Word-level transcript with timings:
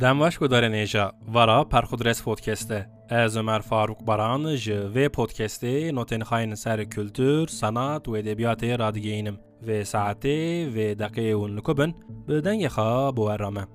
داره 0.00 0.68
نیجا 0.68 1.12
ورا 1.34 1.64
پرخودرس 1.64 2.22
پودکسته. 2.22 2.86
از 3.08 3.36
عمر 3.36 3.58
فاروق 3.58 4.04
بران 4.04 4.56
ج 4.56 4.70
و 4.94 5.08
پودکسته 5.08 5.92
نوتن 5.92 6.22
خاین 6.22 6.54
سر 6.54 6.84
کلتور 6.84 7.48
سنات 7.48 8.08
و 8.08 8.12
ادبیات 8.12 8.64
رادگینم 8.64 9.38
و 9.66 9.84
ساعته 9.84 10.68
و 10.68 10.94
دقیقه 10.94 11.36
و 11.36 11.48
نکبن 11.48 11.94
بدن 12.28 12.54
یخا 12.54 13.12
بو 13.12 13.22
ارامه. 13.22 13.66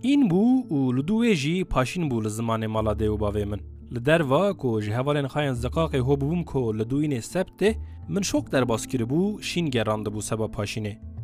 این 0.00 0.28
بو 0.28 0.74
و 0.74 0.92
لدوه 0.92 1.34
جی 1.34 1.64
پاشین 1.64 2.08
بو 2.08 2.20
لزمان 2.20 2.66
مالاده 2.66 3.10
و 3.10 3.16
باوه 3.16 3.44
من 3.44 3.60
لدروا 3.90 4.52
کو 4.52 4.80
جه 4.80 4.94
هوالن 4.94 5.26
خاین 5.26 5.52
زقاق 5.52 5.94
هو 5.94 6.16
بوم 6.16 6.44
کو 6.44 6.72
لدوین 6.72 7.20
سبته 7.20 7.76
من 8.08 8.22
شوق 8.22 8.48
در 8.48 8.64
باس 8.64 8.96
بو 8.96 9.38
شین 9.40 9.68
گرانده 9.68 10.10
بو 10.10 10.20
سبا 10.20 10.46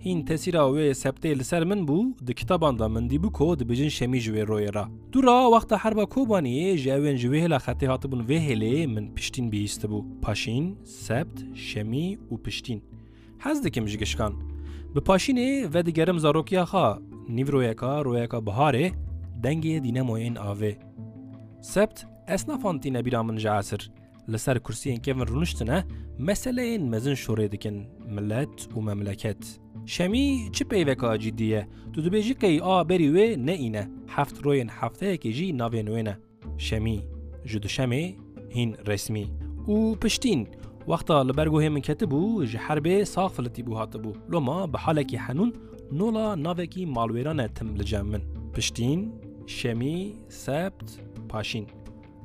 Hîn 0.04 0.22
tesîra 0.22 0.62
wê 0.74 0.90
sebtê 1.02 1.38
li 1.38 1.44
ser 1.44 1.64
min 1.64 1.86
bû 1.88 2.26
di 2.26 2.34
kitaban 2.34 2.78
da 2.78 2.88
min 2.88 3.08
dîbû 3.10 3.32
ko 3.32 3.54
dibêjin 3.58 3.90
şemî 3.90 4.20
ji 4.20 4.30
wê 4.32 4.48
royera. 4.48 4.88
Dura 5.12 5.50
wexta 5.52 5.76
herba 5.84 6.02
Kobaniyê 6.02 6.76
ji 6.76 6.90
evên 6.90 7.16
ji 7.16 7.28
wê 7.28 7.38
hêla 7.44 7.58
xetê 7.66 7.86
hatibûn 7.86 8.22
vê 8.28 8.38
hêlê 8.48 8.86
min 8.86 9.14
piştîn 9.14 9.52
bihîstibû. 9.52 10.20
Paşîn, 10.22 10.76
sebt, 10.84 11.56
şemî 11.56 12.18
û 12.30 12.42
piştîn. 12.42 12.82
Hez 13.38 13.64
dikim 13.64 13.88
ji 13.88 13.98
gişkan. 13.98 14.34
Bi 14.94 15.00
paşînê 15.00 15.66
e, 15.66 15.74
ve 15.74 15.86
digerim 15.86 16.18
zarokiya 16.18 16.64
xa 16.64 16.98
nîvroyeka 17.28 18.04
royeka 18.04 18.36
biharê 18.36 18.86
e, 18.86 18.92
dengê 19.42 19.76
dînemoyên 19.84 20.36
avê. 20.36 20.74
Sebt 21.62 22.06
esnafan 22.28 22.78
tîne 22.80 23.04
bîra 23.04 23.22
min 23.22 23.38
ji 23.38 23.48
esir. 23.48 23.90
Li 24.32 24.38
ser 24.38 24.56
kursiyên 24.56 25.02
kevin 25.02 25.20
rûniştine 25.20 25.82
meseleyên 26.18 26.82
mezin 26.88 27.14
şorê 27.14 27.52
dikin 27.52 27.86
millet 28.14 28.68
û 28.76 28.82
memleket. 28.82 29.60
شمی 29.86 30.48
چه 30.52 30.64
پیوکا 30.64 31.16
جدیه؟ 31.16 31.68
تو 31.92 32.00
دو 32.00 32.10
بیجی 32.10 32.34
که 32.34 32.62
آ 32.62 32.84
بری 32.84 33.08
وی 33.08 33.36
نه 33.36 33.52
اینه. 33.52 33.90
هفت 34.08 34.42
روین 34.42 34.70
هفته 34.70 35.16
که 35.16 35.32
جی 35.32 35.52
ناوی 35.52 35.82
نوینه 35.82 36.18
شمی 36.56 37.02
جدو 37.44 37.68
شمی 37.68 38.16
هین 38.50 38.76
رسمی. 38.86 39.32
و 39.68 39.94
پشتین. 39.94 40.48
وقتا 40.88 41.22
لبرگو 41.22 41.60
هم 41.60 41.78
کتبو 41.78 42.44
جه 42.44 42.58
حربه 42.58 43.04
ساق 43.04 43.32
فلتی 43.32 43.62
بو 43.62 43.74
هاتبو 43.74 44.12
لما 44.30 44.66
به 44.66 44.78
حالکی 44.78 45.16
حنون 45.16 45.52
نولا 45.92 46.34
ناوکی 46.34 46.84
مالویرانه 46.84 47.48
تم 47.48 47.74
لجمن 47.74 48.22
پشتین 48.52 49.12
شمی 49.46 50.14
سبت 50.28 51.00
پاشین. 51.28 51.66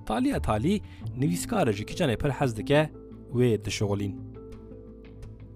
تالی 0.06 0.40
تالی 0.40 0.82
نویسکار 1.18 1.72
جی 1.72 1.84
کچانه 1.84 2.16
پر 2.16 2.32
حز 2.32 2.56
دکه 2.56 2.90
و 3.36 3.40
دشغلین 3.40 4.31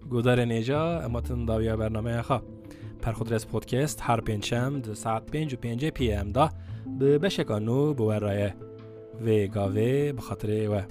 گودار 0.09 0.45
نیجا 0.45 1.02
اماتن 1.02 1.45
داویا 1.45 1.78
برنامه 1.78 2.22
خواه 2.22 2.42
پرخودرس 3.02 3.45
پودکست 3.45 4.00
هر 4.02 4.22
پنجشم 4.22 4.80
ده 4.80 4.94
ساعت 4.94 5.25
پنج 5.31 5.53
و 5.53 5.58
پنج 5.58 5.86
پی 5.86 6.12
ام 6.12 6.31
دا. 6.31 6.50
به 7.00 7.20
بشکانو 7.20 7.94
بورایه 7.94 8.56
و 9.25 9.47
گاوه 9.47 10.12
بخاطر 10.12 10.70
و. 10.70 10.81